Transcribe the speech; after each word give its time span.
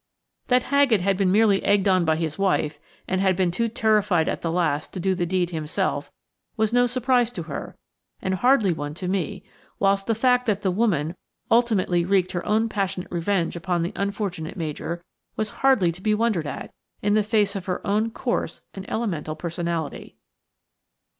That 0.47 0.63
Haggett 0.63 1.01
had 1.01 1.15
been 1.15 1.31
merely 1.31 1.63
egged 1.63 1.87
on 1.87 2.05
by 2.05 2.15
his 2.15 2.39
wife, 2.39 2.79
and 3.07 3.21
had 3.21 3.35
been 3.35 3.51
too 3.51 3.69
terrified 3.69 4.27
at 4.27 4.41
the 4.41 4.51
last 4.51 4.93
to 4.93 4.99
do 4.99 5.13
the 5.13 5.27
deed 5.27 5.51
himself 5.51 6.11
was 6.57 6.73
no 6.73 6.87
surprise 6.87 7.31
to 7.33 7.43
her, 7.43 7.77
and 8.19 8.33
hardly 8.33 8.73
one 8.73 8.95
to 8.95 9.07
me, 9.07 9.43
whilst 9.77 10.07
the 10.07 10.15
fact 10.15 10.47
that 10.47 10.63
the 10.63 10.71
woman 10.71 11.15
ultimately 11.51 12.03
wreaked 12.03 12.31
her 12.31 12.43
own 12.47 12.67
passionate 12.67 13.11
revenge 13.11 13.55
upon 13.55 13.83
the 13.83 13.93
unfortunate 13.95 14.57
Major 14.57 15.03
was 15.35 15.51
hardly 15.61 15.91
to 15.91 16.01
be 16.01 16.15
wondered 16.15 16.47
at, 16.47 16.73
in 17.03 17.13
the 17.13 17.21
face 17.21 17.55
of 17.55 17.67
her 17.67 17.85
own 17.85 18.09
coarse 18.09 18.61
and 18.73 18.89
elemental 18.89 19.35
personality. 19.35 20.15